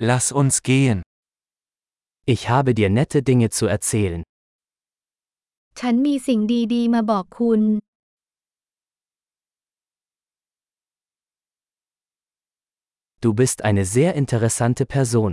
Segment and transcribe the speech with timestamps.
[0.00, 1.02] Lass uns gehen.
[2.24, 4.22] Ich habe dir nette Dinge zu erzählen.
[5.80, 6.40] ฉันมีสิ่ง
[6.74, 7.62] ดีๆ มาบอกคุณ
[13.22, 15.30] Du bist eine sehr interessante Person.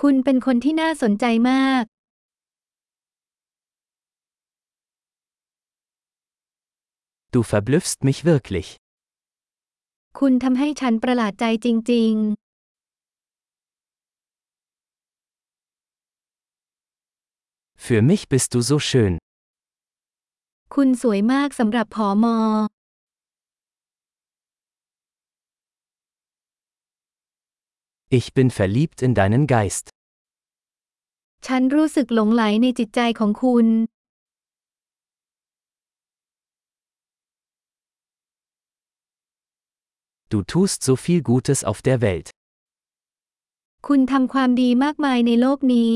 [0.00, 1.84] คุณเป็นคนที่น่าสนใจมาก
[7.34, 8.68] Du verblüffst mich wirklich.
[10.18, 12.14] คุณทำให้ฉันประหลาดใจจริง
[17.85, 19.13] Für mich bist du so schön.
[19.19, 22.37] ๆ คุณสวยมากสำหรับผอมอ
[28.17, 29.85] Ich bin verliebt in deinen Geist.
[31.47, 33.67] ฉันรู้สึกหลงไหลในจิตใจของคุณ
[40.31, 42.27] Du tust so viel Gutes auf der Welt.
[43.87, 45.95] คุณทำความดีมากมายในโลกนี้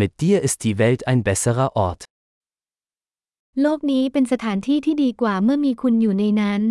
[0.00, 2.00] Mit dir ist die Welt ein besserer Ort.
[3.62, 6.62] โลกนี้เป็นสถานที่ที่ดีกว่าเมื่อมีคุณอยู่ในนั้น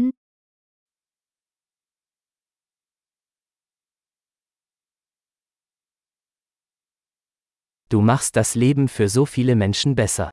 [7.92, 10.28] Du machst das Leben für so viele Menschen besser.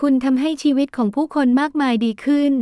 [0.00, 2.52] คุณทำให้ชีวิตของผู้คนมากมายดีขึ้น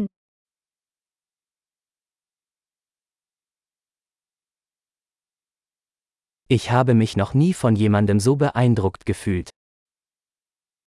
[6.57, 9.49] Ich habe mich noch nie von jemandem so beeindruckt gefühlt.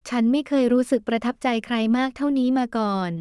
[0.08, 3.12] ฉันไม่เคยรู้สึกประทับใจใครมากเท่านี้มาก่อน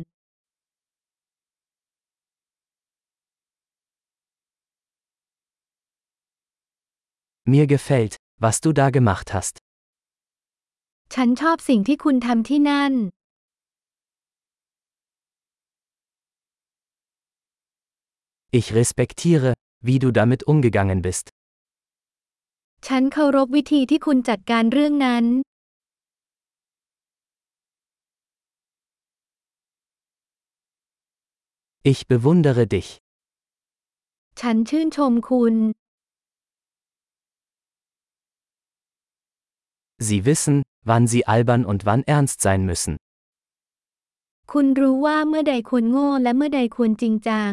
[7.51, 9.55] Mir gefällt, was du da gemacht hast.
[11.13, 12.93] ฉันชอบสิ่งที่คุณทำที่นั่น
[18.59, 19.53] Ich respektiere,
[19.87, 21.25] wie du damit umgegangen bist.
[22.90, 25.24] ฉันเคารพวิธีที่คุณจัดการเรื่องนั้น
[31.90, 32.88] Ich bewundere dich.
[34.40, 35.54] ฉันชื่นชมคุณ
[40.06, 40.56] Sie wissen,
[40.90, 42.94] wann sie albern und wann ernst sein müssen.
[44.52, 47.52] คุณรู้ว่าเมื่อใดควรโง่และเมื่อใดควรจริงจัง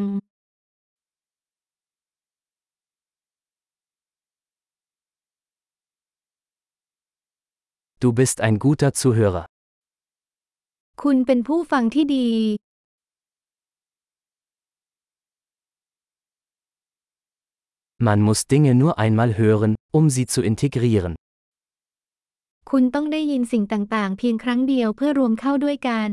[8.02, 9.44] Du bist ein guter Zuhörer.
[11.02, 12.28] คุณเป็นผู้ฟังที่ดี
[18.06, 21.14] Man muss Dinge nur einmal hören, um sie zu integrieren.
[22.70, 26.10] คุณต้องได้ยินสิ่งต่างๆ เพียงครั้งเดียวเพื่อรวมเข้าด้วยกัน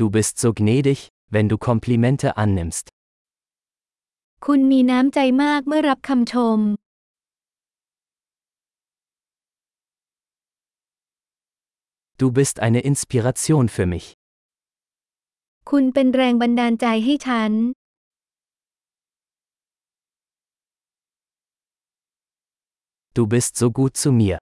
[0.00, 0.98] Du bist so gnädig,
[1.34, 2.86] wenn du Komplimente annimmst.
[4.47, 6.59] คุณมีน้ำใจมากเมื่อรับคำชม
[12.19, 14.05] Du bist eine Inspiration für mich.
[15.69, 17.51] คุณเป็นแรงบันดาลใจให้ฉัน
[23.15, 24.37] Du bist so gut zu mir.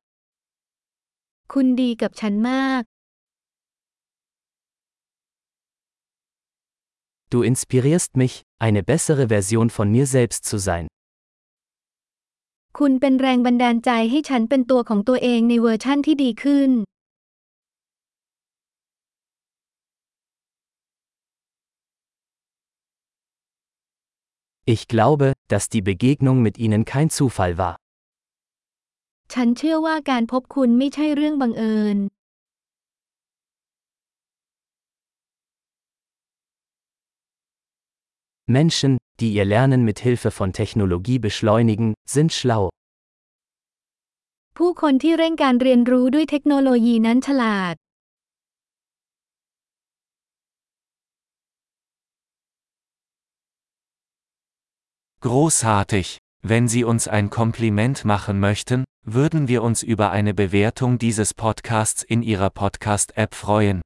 [1.54, 2.82] คุณดีกับฉันมาก
[7.33, 8.35] Du inspirierst mich,
[8.67, 10.87] eine bessere Version von mir selbst zu sein.
[12.79, 16.71] คุณเป็นแรงบันดาลใจให้ฉันเป็นตัวของตัวเองในเวอร์ชั่นที่ดีขึ้น
[24.75, 27.75] Ich glaube, dass die Begegnung mit ihnen kein Zufall war.
[29.33, 31.99] ฉันเชื่อว่าการพบคุณไม่ใช่เรื่องบังเอิญ
[38.49, 42.71] Menschen, die ihr Lernen mit Hilfe von Technologie beschleunigen, sind schlau.
[44.59, 47.75] ผู้คนที่เร่งการเรียนรู้ด้วยเทคโนโลยีนั้นฉลาด
[55.27, 56.07] Großartig!
[56.51, 62.03] Wenn Sie uns ein Kompliment machen möchten, würden wir uns über eine Bewertung dieses Podcasts
[62.03, 63.79] in Ihrer Podcast-App freuen.